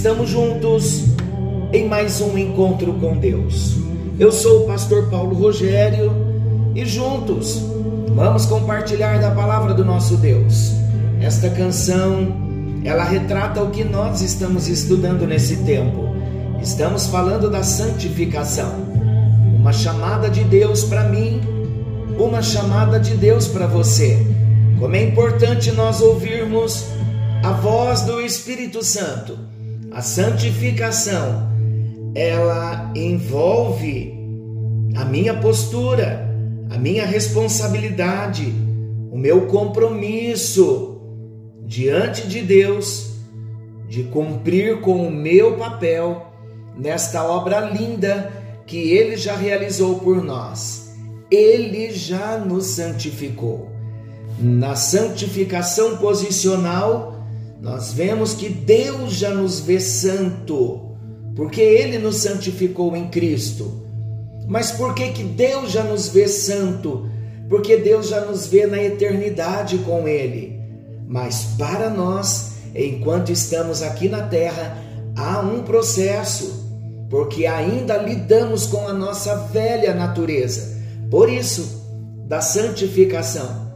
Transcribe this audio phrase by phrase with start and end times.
[0.00, 1.04] Estamos juntos
[1.74, 3.76] em mais um encontro com Deus.
[4.18, 6.10] Eu sou o pastor Paulo Rogério
[6.74, 7.62] e juntos
[8.14, 10.72] vamos compartilhar da palavra do nosso Deus.
[11.20, 12.34] Esta canção,
[12.82, 16.16] ela retrata o que nós estamos estudando nesse tempo.
[16.62, 18.72] Estamos falando da santificação.
[19.54, 21.42] Uma chamada de Deus para mim,
[22.18, 24.26] uma chamada de Deus para você
[24.78, 26.86] como é importante nós ouvirmos
[27.44, 29.49] a voz do Espírito Santo.
[29.92, 31.50] A santificação,
[32.14, 34.14] ela envolve
[34.96, 36.28] a minha postura,
[36.70, 38.54] a minha responsabilidade,
[39.10, 41.00] o meu compromisso
[41.64, 43.10] diante de Deus
[43.88, 46.26] de cumprir com o meu papel
[46.76, 48.32] nesta obra linda
[48.66, 50.94] que ele já realizou por nós.
[51.28, 53.68] Ele já nos santificou.
[54.38, 57.19] Na santificação posicional,
[57.60, 60.96] nós vemos que Deus já nos vê santo,
[61.36, 63.84] porque Ele nos santificou em Cristo.
[64.48, 67.08] Mas por que, que Deus já nos vê santo?
[67.48, 70.60] Porque Deus já nos vê na eternidade com Ele.
[71.06, 74.78] Mas para nós, enquanto estamos aqui na terra,
[75.16, 76.68] há um processo,
[77.08, 80.80] porque ainda lidamos com a nossa velha natureza.
[81.10, 81.80] Por isso,
[82.26, 83.70] da santificação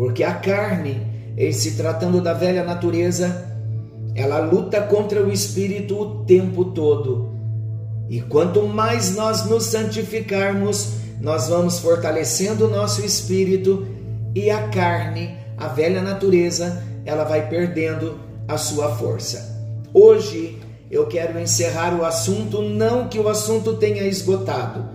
[0.00, 3.46] porque a carne, em se tratando da velha natureza,
[4.14, 7.30] ela luta contra o espírito o tempo todo.
[8.08, 13.86] E quanto mais nós nos santificarmos, nós vamos fortalecendo o nosso espírito
[14.34, 19.58] e a carne, a velha natureza, ela vai perdendo a sua força.
[19.92, 20.58] Hoje
[20.90, 24.88] eu quero encerrar o assunto, não que o assunto tenha esgotado,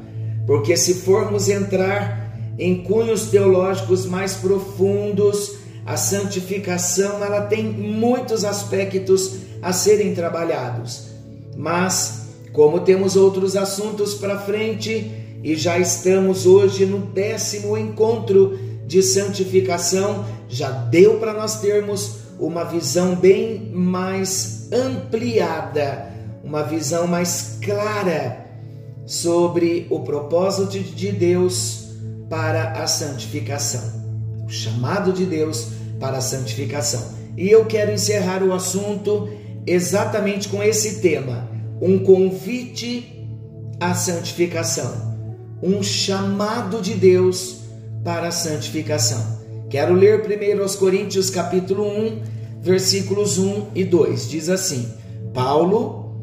[0.46, 2.26] porque se formos entrar
[2.58, 5.55] em cunhos teológicos mais profundos,
[5.86, 11.10] a santificação ela tem muitos aspectos a serem trabalhados.
[11.56, 15.12] Mas, como temos outros assuntos para frente
[15.44, 18.58] e já estamos hoje no décimo encontro
[18.88, 26.12] de santificação, já deu para nós termos uma visão bem mais ampliada,
[26.44, 28.44] uma visão mais clara
[29.06, 31.90] sobre o propósito de Deus
[32.28, 34.05] para a santificação.
[34.46, 35.70] O chamado de Deus
[36.00, 37.16] para a santificação.
[37.38, 39.28] E eu quero encerrar o assunto
[39.66, 41.50] exatamente com esse tema:
[41.82, 43.28] um convite
[43.80, 45.16] à santificação,
[45.62, 47.58] um chamado de Deus
[48.04, 49.36] para a santificação.
[49.70, 52.22] Quero ler primeiro aos Coríntios capítulo 1,
[52.62, 54.30] versículos 1 e 2.
[54.30, 54.94] Diz assim:
[55.34, 56.14] Paulo,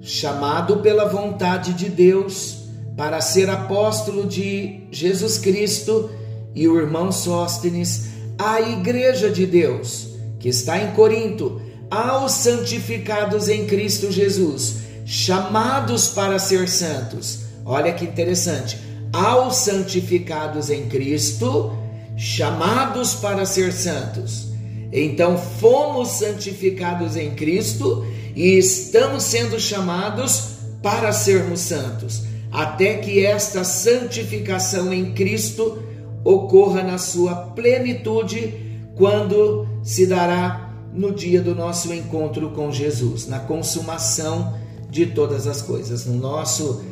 [0.00, 6.10] chamado pela vontade de Deus, para ser apóstolo de Jesus Cristo
[6.54, 8.08] e o irmão Sóstenes,
[8.38, 10.08] a igreja de Deus,
[10.38, 17.40] que está em Corinto, aos santificados em Cristo Jesus, chamados para ser santos.
[17.64, 18.78] Olha que interessante.
[19.12, 21.76] Aos santificados em Cristo,
[22.16, 24.48] chamados para ser santos.
[24.92, 30.52] Então fomos santificados em Cristo e estamos sendo chamados
[30.82, 35.82] para sermos santos até que esta santificação em Cristo
[36.24, 38.54] ocorra na sua plenitude,
[38.96, 44.54] quando se dará no dia do nosso encontro com Jesus, na consumação
[44.90, 46.84] de todas as coisas, no nosso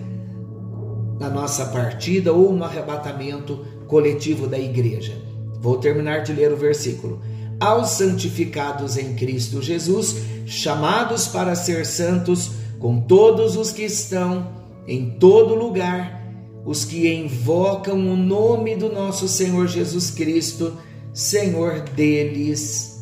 [1.21, 5.13] na nossa partida ou no arrebatamento coletivo da igreja.
[5.61, 7.21] Vou terminar de ler o versículo.
[7.61, 10.17] Aos santificados em Cristo Jesus,
[10.47, 14.49] chamados para ser santos, com todos os que estão
[14.89, 16.20] em todo lugar
[16.65, 20.77] os que invocam o nome do nosso Senhor Jesus Cristo,
[21.13, 23.01] Senhor deles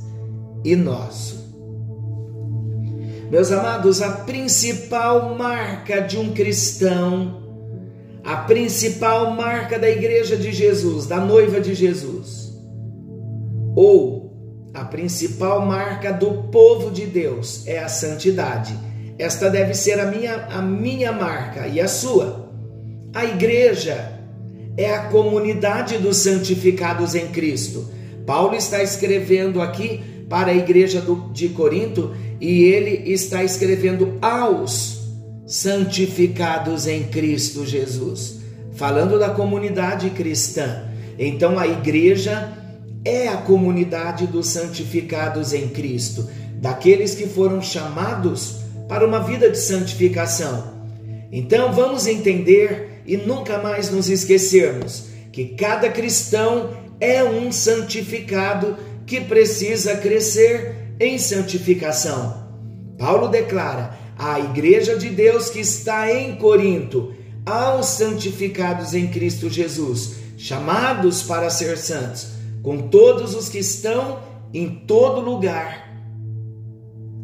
[0.64, 1.38] e nosso.
[3.30, 7.42] Meus amados, a principal marca de um cristão,
[8.24, 12.52] a principal marca da igreja de Jesus, da noiva de Jesus,
[13.76, 14.32] ou
[14.72, 18.88] a principal marca do povo de Deus é a santidade
[19.18, 22.37] esta deve ser a minha, a minha marca e a sua.
[23.12, 24.18] A igreja
[24.76, 27.88] é a comunidade dos santificados em Cristo.
[28.26, 31.02] Paulo está escrevendo aqui para a igreja
[31.32, 34.98] de Corinto e ele está escrevendo aos
[35.46, 38.40] santificados em Cristo Jesus,
[38.74, 40.84] falando da comunidade cristã.
[41.18, 42.52] Então a igreja
[43.04, 48.56] é a comunidade dos santificados em Cristo, daqueles que foram chamados
[48.86, 50.78] para uma vida de santificação.
[51.32, 58.76] Então vamos entender e nunca mais nos esquecermos que cada cristão é um santificado
[59.06, 62.46] que precisa crescer em santificação.
[62.98, 67.14] Paulo declara à igreja de Deus que está em Corinto,
[67.46, 72.32] aos santificados em Cristo Jesus, chamados para ser santos,
[72.62, 74.18] com todos os que estão
[74.52, 75.96] em todo lugar,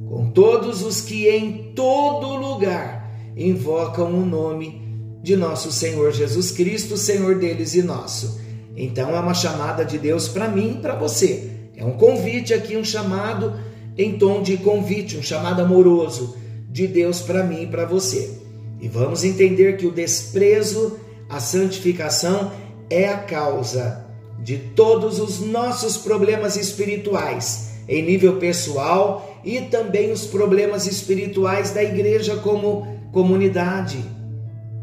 [0.09, 4.84] com todos os que em todo lugar invocam o nome
[5.25, 8.39] de nosso Senhor Jesus Cristo, Senhor deles e nosso.
[8.77, 11.51] Então é uma chamada de Deus para mim e para você.
[11.75, 13.59] É um convite aqui, um chamado
[13.97, 16.37] em tom de convite, um chamado amoroso
[16.69, 18.39] de Deus para mim e para você.
[18.83, 22.53] E vamos entender que o desprezo à santificação
[22.91, 24.05] é a causa
[24.39, 31.83] de todos os nossos problemas espirituais, em nível pessoal e também os problemas espirituais da
[31.83, 34.14] igreja como comunidade.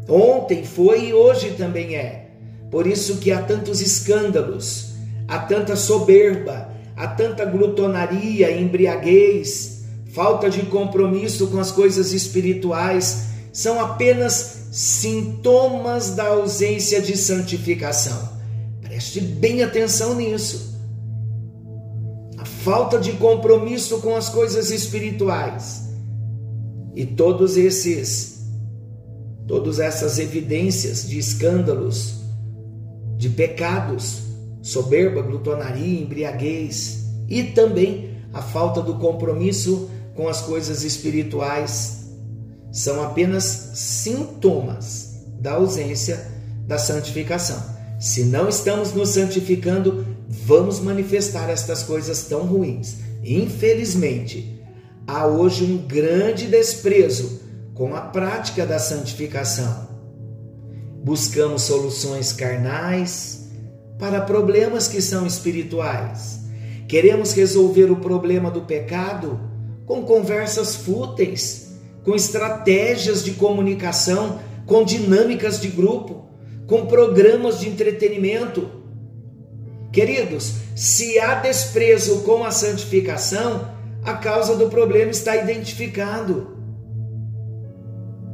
[0.08, 2.30] Ontem foi e hoje também é.
[2.70, 4.94] Por isso que há tantos escândalos,
[5.28, 13.80] há tanta soberba, há tanta glutonaria, embriaguez, falta de compromisso com as coisas espirituais, são
[13.80, 18.30] apenas sintomas da ausência de santificação.
[18.80, 20.72] Preste bem atenção nisso.
[22.38, 25.82] A falta de compromisso com as coisas espirituais
[26.94, 28.31] e todos esses
[29.52, 32.14] todas essas evidências de escândalos
[33.18, 34.22] de pecados,
[34.62, 42.06] soberba, glutonaria, embriaguez e também a falta do compromisso com as coisas espirituais
[42.72, 46.26] são apenas sintomas da ausência
[46.66, 47.62] da santificação.
[48.00, 52.96] Se não estamos nos santificando, vamos manifestar estas coisas tão ruins.
[53.22, 54.58] Infelizmente,
[55.06, 57.41] há hoje um grande desprezo
[57.74, 59.92] com a prática da santificação
[61.02, 63.50] buscamos soluções carnais
[63.98, 66.40] para problemas que são espirituais.
[66.88, 69.40] Queremos resolver o problema do pecado
[69.84, 71.72] com conversas fúteis,
[72.04, 76.28] com estratégias de comunicação, com dinâmicas de grupo,
[76.66, 78.70] com programas de entretenimento.
[79.92, 83.68] Queridos, se há desprezo com a santificação,
[84.04, 86.51] a causa do problema está identificado.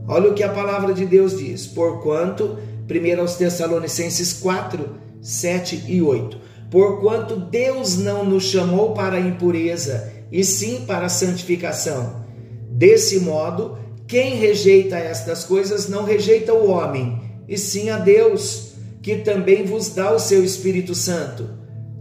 [0.09, 2.59] Olha o que a palavra de Deus diz: porquanto,
[2.91, 6.39] 1 aos Tessalonicenses 4, 7 e 8.
[6.71, 12.25] Porquanto Deus não nos chamou para a impureza, e sim para a santificação.
[12.71, 18.73] Desse modo, quem rejeita estas coisas não rejeita o homem, e sim a Deus,
[19.03, 21.49] que também vos dá o seu Espírito Santo.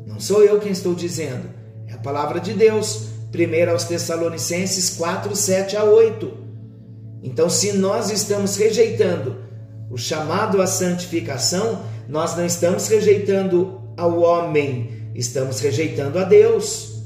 [0.05, 1.49] Não sou eu quem estou dizendo,
[1.87, 3.07] é a palavra de Deus.
[3.33, 6.46] 1 aos Tessalonicenses 4, 7 a 8.
[7.23, 9.37] Então, se nós estamos rejeitando
[9.89, 17.03] o chamado à santificação, nós não estamos rejeitando ao homem, estamos rejeitando a Deus.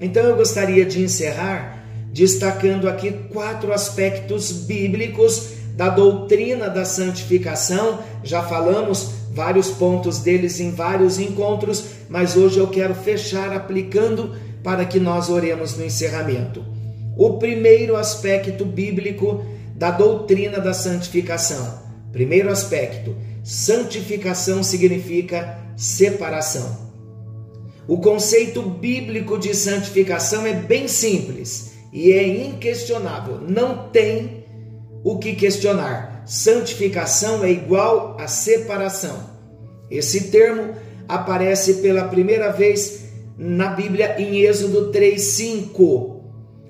[0.00, 1.82] Então, eu gostaria de encerrar
[2.12, 8.00] destacando aqui quatro aspectos bíblicos da doutrina da santificação.
[8.22, 14.84] Já falamos vários pontos deles em vários encontros, mas hoje eu quero fechar aplicando para
[14.84, 16.71] que nós oremos no encerramento.
[17.16, 21.80] O primeiro aspecto bíblico da doutrina da santificação.
[22.12, 26.90] Primeiro aspecto: santificação significa separação.
[27.88, 34.44] O conceito bíblico de santificação é bem simples e é inquestionável, não tem
[35.02, 36.22] o que questionar.
[36.24, 39.30] Santificação é igual a separação.
[39.90, 40.74] Esse termo
[41.08, 43.02] aparece pela primeira vez
[43.36, 46.11] na Bíblia em Êxodo 3:5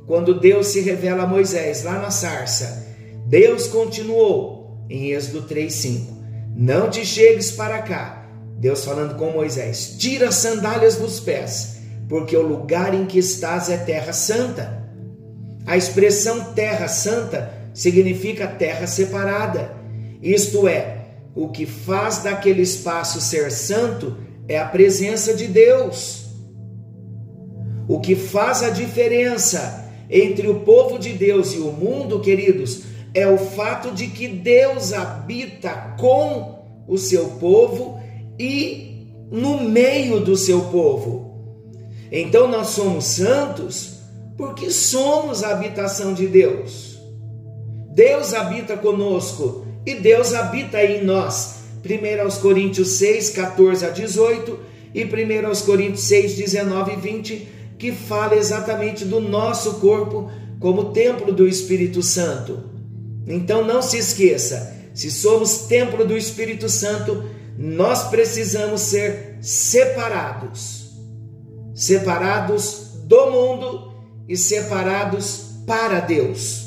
[0.07, 2.87] quando Deus se revela a Moisés lá na sarça.
[3.27, 6.23] Deus continuou em Êxodo 3:5.
[6.55, 8.29] Não te chegues para cá.
[8.59, 11.79] Deus falando com Moisés: Tira as sandálias dos pés,
[12.09, 14.83] porque o lugar em que estás é terra santa.
[15.67, 19.75] A expressão terra santa significa terra separada.
[20.21, 24.17] Isto é, o que faz daquele espaço ser santo
[24.49, 26.27] é a presença de Deus.
[27.89, 29.83] O que faz a diferença
[30.13, 32.83] entre o povo de Deus e o mundo, queridos,
[33.15, 37.99] é o fato de que Deus habita com o seu povo
[38.39, 41.33] e no meio do seu povo.
[42.11, 44.01] Então nós somos santos
[44.37, 46.99] porque somos a habitação de Deus.
[47.95, 51.63] Deus habita conosco e Deus habita em nós.
[51.85, 54.59] 1 aos Coríntios 6, 14 a 18
[54.95, 57.49] e 1 aos Coríntios 6, 19 e 20
[57.83, 62.63] que fala exatamente do nosso corpo como templo do Espírito Santo.
[63.27, 67.25] Então não se esqueça, se somos templo do Espírito Santo,
[67.59, 70.93] nós precisamos ser separados.
[71.75, 73.95] Separados do mundo
[74.29, 76.67] e separados para Deus.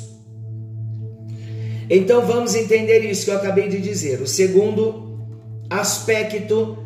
[1.88, 4.20] Então vamos entender isso que eu acabei de dizer.
[4.20, 5.18] O segundo
[5.70, 6.76] aspecto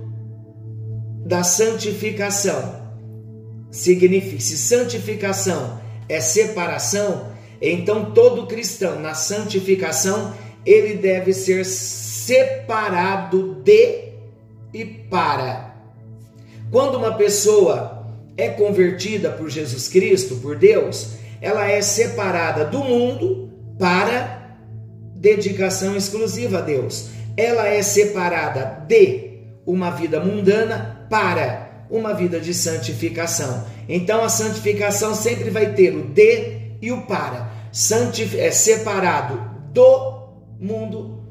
[1.27, 2.80] da santificação
[3.71, 7.29] significa se santificação é separação,
[7.63, 10.35] então todo cristão na santificação
[10.67, 14.11] ele deve ser separado de
[14.75, 15.75] e para.
[16.71, 23.51] Quando uma pessoa é convertida por Jesus Cristo, por Deus, ela é separada do mundo
[23.79, 24.57] para
[25.15, 27.11] dedicação exclusiva a Deus.
[27.37, 29.31] Ela é separada de
[29.65, 33.65] uma vida mundana para uma vida de santificação.
[33.89, 37.51] Então a santificação sempre vai ter o de e o para.
[37.73, 39.41] Santif é separado
[39.73, 40.29] do
[40.59, 41.23] mundo,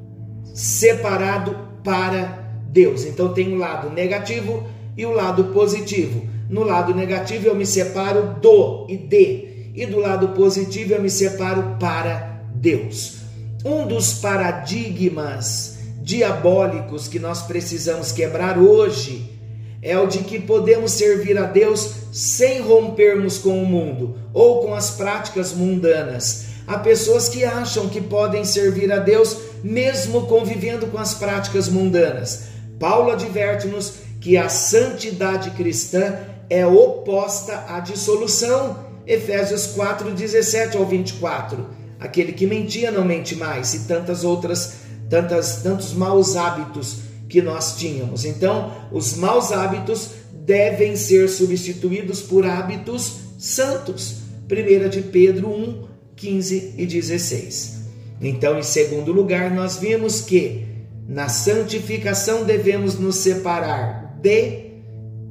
[0.53, 2.39] separado para
[2.69, 3.05] Deus.
[3.05, 6.27] Então tem o lado negativo e o lado positivo.
[6.49, 11.09] No lado negativo eu me separo do e de, e do lado positivo eu me
[11.09, 13.19] separo para Deus.
[13.63, 19.38] Um dos paradigmas diabólicos que nós precisamos quebrar hoje
[19.81, 24.73] é o de que podemos servir a Deus sem rompermos com o mundo ou com
[24.73, 26.45] as práticas mundanas.
[26.67, 32.43] Há pessoas que acham que podem servir a Deus mesmo convivendo com as práticas mundanas.
[32.79, 36.17] Paulo adverte-nos que a santidade cristã
[36.49, 38.87] é oposta à dissolução.
[39.07, 41.67] Efésios 4, 17 ao 24.
[41.99, 44.73] Aquele que mentia não mente mais, e tantas outras,
[45.09, 48.25] tantas, tantos maus hábitos que nós tínhamos.
[48.25, 54.17] Então, os maus hábitos devem ser substituídos por hábitos santos.
[54.51, 57.79] 1 de Pedro 1, 15 e 16.
[58.19, 60.65] Então, em segundo lugar, nós vimos que
[61.07, 64.69] na santificação devemos nos separar de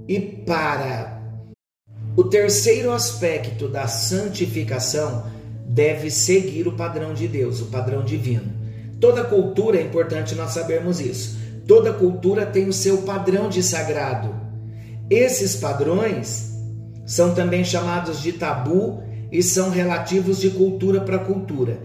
[0.09, 1.21] e para.
[2.17, 5.27] O terceiro aspecto da santificação
[5.67, 8.51] deve seguir o padrão de Deus, o padrão divino.
[8.99, 11.37] Toda cultura é importante nós sabermos isso.
[11.69, 14.35] Toda cultura tem o seu padrão de sagrado.
[15.11, 16.51] Esses padrões
[17.05, 21.83] são também chamados de tabu e são relativos de cultura para cultura.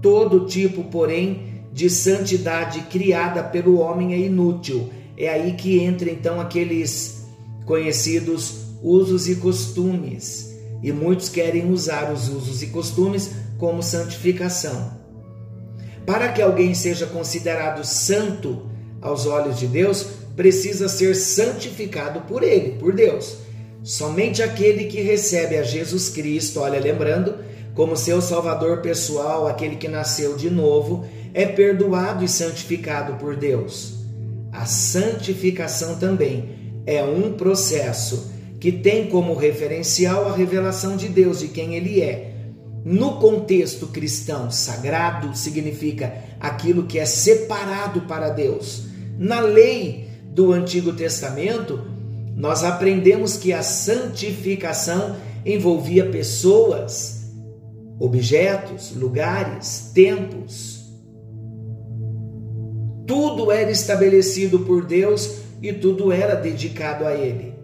[0.00, 4.88] Todo tipo, porém, de santidade criada pelo homem é inútil.
[5.18, 7.26] É aí que entra então aqueles
[7.66, 10.54] conhecidos usos e costumes.
[10.80, 14.92] E muitos querem usar os usos e costumes como santificação.
[16.06, 18.72] Para que alguém seja considerado santo,
[19.04, 23.36] aos olhos de Deus precisa ser santificado por Ele, por Deus.
[23.84, 27.36] Somente aquele que recebe a Jesus Cristo, olha, lembrando,
[27.74, 33.94] como seu Salvador pessoal, aquele que nasceu de novo, é perdoado e santificado por Deus.
[34.50, 41.48] A santificação também é um processo que tem como referencial a revelação de Deus e
[41.48, 42.32] quem Ele é.
[42.84, 48.93] No contexto cristão, sagrado significa aquilo que é separado para Deus.
[49.18, 51.80] Na lei do Antigo Testamento,
[52.36, 55.16] nós aprendemos que a santificação
[55.46, 57.32] envolvia pessoas,
[57.98, 60.82] objetos, lugares, tempos.
[63.06, 67.54] Tudo era estabelecido por Deus e tudo era dedicado a Ele.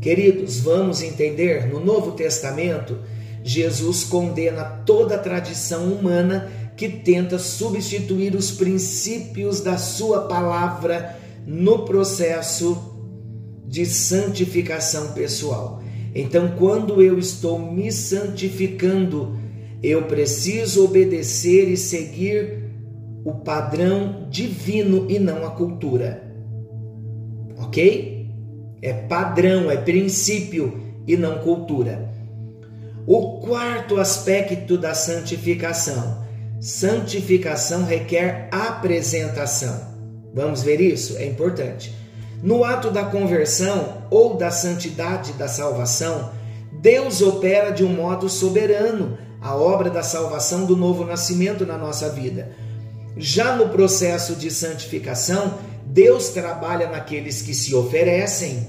[0.00, 2.98] Queridos, vamos entender, no Novo Testamento,
[3.42, 11.16] Jesus condena toda a tradição humana que tenta substituir os princípios da sua palavra
[11.46, 12.94] no processo
[13.66, 15.82] de santificação pessoal.
[16.14, 19.38] Então, quando eu estou me santificando,
[19.82, 22.70] eu preciso obedecer e seguir
[23.24, 26.22] o padrão divino e não a cultura.
[27.58, 28.28] Ok?
[28.82, 32.12] É padrão, é princípio e não cultura.
[33.06, 36.23] O quarto aspecto da santificação
[36.64, 39.78] Santificação requer apresentação.
[40.32, 41.14] Vamos ver isso?
[41.18, 41.94] É importante.
[42.42, 46.32] No ato da conversão ou da santidade da salvação,
[46.80, 52.08] Deus opera de um modo soberano a obra da salvação do novo nascimento na nossa
[52.08, 52.52] vida.
[53.14, 58.66] Já no processo de santificação, Deus trabalha naqueles que se oferecem.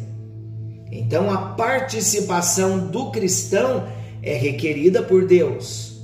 [0.92, 3.88] Então, a participação do cristão
[4.22, 5.95] é requerida por Deus.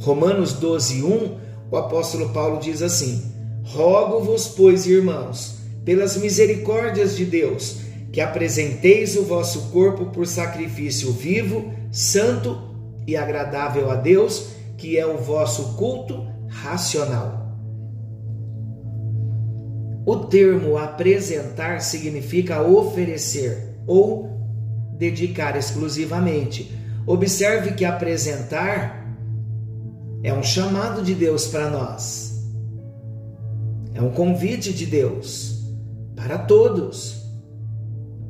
[0.00, 1.36] Romanos 12, 1,
[1.70, 3.22] o apóstolo Paulo diz assim:
[3.64, 7.80] Rogo-vos, pois, irmãos, pelas misericórdias de Deus,
[8.10, 12.58] que apresenteis o vosso corpo por sacrifício vivo, santo
[13.06, 17.58] e agradável a Deus, que é o vosso culto racional.
[20.06, 24.30] O termo apresentar significa oferecer ou
[24.98, 28.99] dedicar exclusivamente Observe que apresentar
[30.22, 32.44] é um chamado de Deus para nós.
[33.94, 35.64] É um convite de Deus
[36.14, 37.24] para todos,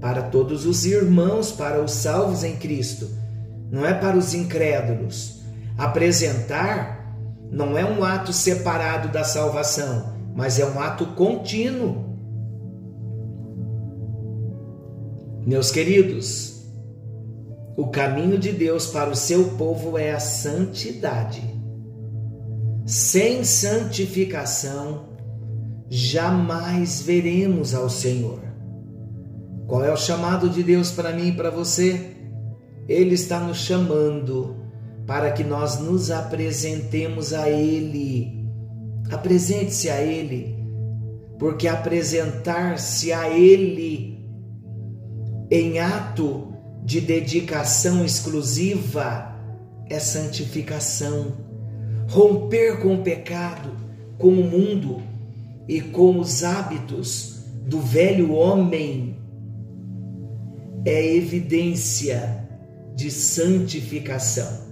[0.01, 3.09] para todos os irmãos, para os salvos em Cristo,
[3.71, 5.41] não é para os incrédulos.
[5.77, 7.17] Apresentar
[7.51, 12.11] não é um ato separado da salvação, mas é um ato contínuo.
[15.45, 16.65] Meus queridos,
[17.77, 21.60] o caminho de Deus para o seu povo é a santidade.
[22.91, 25.11] Sem santificação,
[25.89, 28.41] jamais veremos ao Senhor.
[29.69, 32.17] Qual é o chamado de Deus para mim e para você?
[32.89, 34.57] Ele está nos chamando
[35.07, 38.45] para que nós nos apresentemos a Ele.
[39.09, 40.59] Apresente-se a Ele,
[41.39, 44.19] porque apresentar-se a Ele
[45.49, 49.33] em ato de dedicação exclusiva
[49.89, 51.50] é santificação.
[52.11, 53.71] Romper com o pecado,
[54.19, 55.01] com o mundo,
[55.69, 59.17] e com os hábitos do velho homem
[60.85, 62.49] é evidência
[62.97, 64.69] de santificação.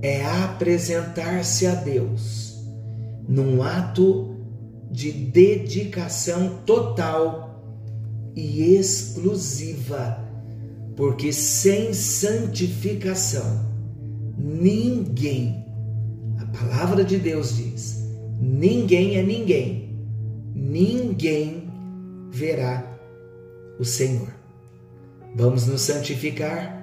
[0.00, 2.64] É apresentar-se a Deus
[3.28, 4.36] num ato
[4.88, 7.60] de dedicação total
[8.36, 10.24] e exclusiva,
[10.94, 13.75] porque sem santificação
[14.46, 15.66] ninguém,
[16.38, 18.04] a palavra de Deus diz,
[18.40, 19.98] ninguém é ninguém,
[20.54, 21.68] ninguém
[22.30, 22.96] verá
[23.76, 24.32] o Senhor.
[25.34, 26.80] Vamos nos santificar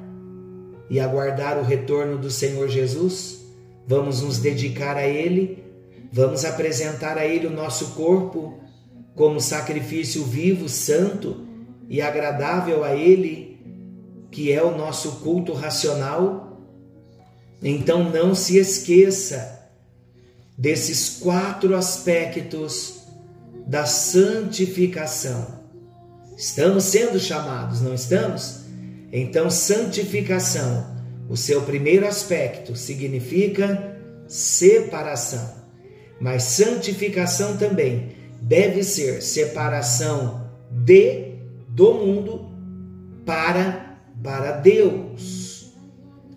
[0.89, 3.45] e aguardar o retorno do Senhor Jesus?
[3.88, 5.63] Vamos nos dedicar a Ele?
[6.12, 8.60] Vamos apresentar a Ele o nosso corpo
[9.15, 11.47] como sacrifício vivo, santo
[11.88, 13.58] e agradável a Ele,
[14.30, 16.52] que é o nosso culto racional?
[17.63, 19.69] Então não se esqueça
[20.58, 23.04] desses quatro aspectos
[23.65, 25.63] da santificação.
[26.38, 28.63] Estamos sendo chamados, não estamos?
[29.12, 30.95] Então, santificação,
[31.30, 33.95] o seu primeiro aspecto significa
[34.28, 35.54] separação.
[36.19, 41.34] Mas santificação também deve ser separação de
[41.69, 42.52] do mundo
[43.26, 45.42] para para Deus.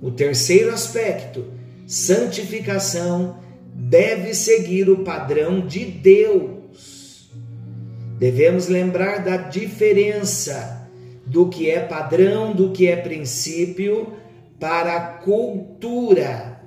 [0.00, 1.44] O terceiro aspecto,
[1.86, 3.38] santificação
[3.74, 7.30] deve seguir o padrão de Deus.
[8.18, 10.88] Devemos lembrar da diferença
[11.26, 14.12] do que é padrão, do que é princípio
[14.58, 16.60] para a cultura.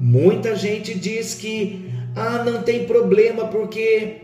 [0.00, 4.20] Muita gente diz que ah, não tem problema porque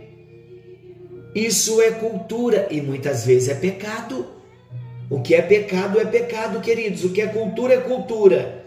[1.34, 4.37] isso é cultura e muitas vezes é pecado.
[5.10, 7.04] O que é pecado é pecado, queridos.
[7.04, 8.58] O que é cultura é cultura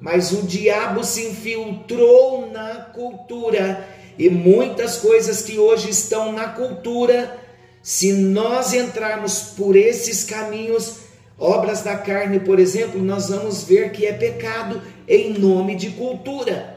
[0.00, 3.86] mas o diabo se infiltrou na cultura
[4.18, 7.38] e muitas coisas que hoje estão na cultura,
[7.82, 10.98] se nós entrarmos por esses caminhos,
[11.38, 16.76] obras da carne, por exemplo, nós vamos ver que é pecado em nome de cultura.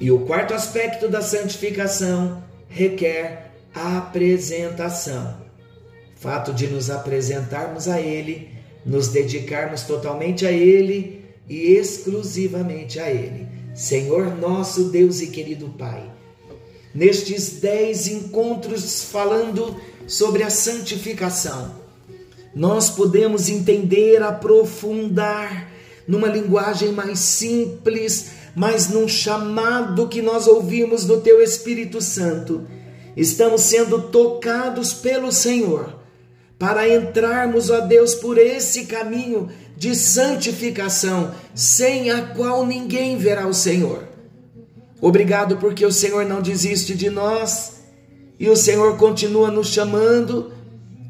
[0.00, 5.40] E o quarto aspecto da santificação requer apresentação.
[6.22, 8.48] Fato de nos apresentarmos a Ele
[8.86, 13.48] nos dedicarmos totalmente a Ele e exclusivamente a Ele.
[13.74, 16.08] Senhor nosso Deus e querido Pai,
[16.94, 21.74] nestes dez encontros falando sobre a santificação,
[22.54, 25.72] nós podemos entender, aprofundar
[26.06, 32.64] numa linguagem mais simples, mas num chamado que nós ouvimos do Teu Espírito Santo.
[33.16, 36.01] Estamos sendo tocados pelo Senhor
[36.62, 43.52] para entrarmos, ó Deus, por esse caminho de santificação, sem a qual ninguém verá o
[43.52, 44.06] Senhor.
[45.00, 47.82] Obrigado porque o Senhor não desiste de nós
[48.38, 50.52] e o Senhor continua nos chamando,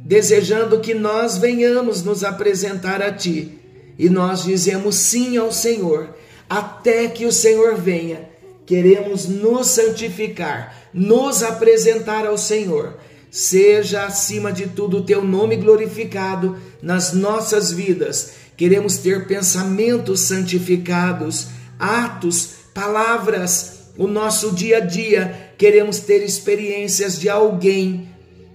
[0.03, 3.59] desejando que nós venhamos nos apresentar a Ti.
[3.99, 6.15] E nós dizemos sim ao Senhor,
[6.49, 8.27] até que o Senhor venha.
[8.65, 12.97] Queremos nos santificar, nos apresentar ao Senhor
[13.33, 18.33] Seja acima de tudo o teu nome glorificado nas nossas vidas.
[18.59, 21.47] Queremos ter pensamentos santificados,
[21.79, 25.55] atos, palavras, o nosso dia a dia.
[25.57, 28.11] Queremos ter experiências de alguém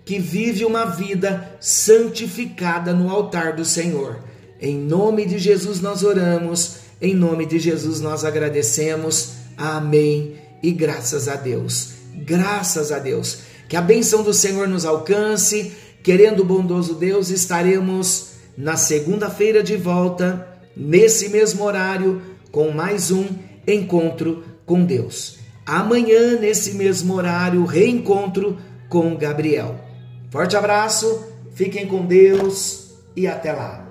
[0.06, 4.20] que vive uma vida santificada no altar do Senhor.
[4.62, 9.32] Em nome de Jesus nós oramos, em nome de Jesus nós agradecemos.
[9.58, 10.36] Amém.
[10.62, 11.94] E graças a Deus.
[12.14, 13.40] Graças a Deus.
[13.68, 15.74] Que a bênção do Senhor nos alcance.
[16.04, 23.26] Querendo o bondoso Deus, estaremos na segunda-feira de volta, nesse mesmo horário, com mais um
[23.68, 25.38] encontro com Deus.
[25.66, 29.76] Amanhã, nesse mesmo horário, reencontro com Gabriel.
[30.30, 33.87] Forte abraço, fiquem com Deus e até lá.